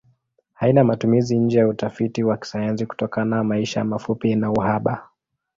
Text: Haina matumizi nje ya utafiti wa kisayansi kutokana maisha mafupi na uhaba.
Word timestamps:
Haina 0.53 0.83
matumizi 0.83 1.37
nje 1.39 1.59
ya 1.59 1.67
utafiti 1.67 2.23
wa 2.23 2.37
kisayansi 2.37 2.85
kutokana 2.85 3.43
maisha 3.43 3.83
mafupi 3.83 4.35
na 4.35 4.51
uhaba. 4.51 5.07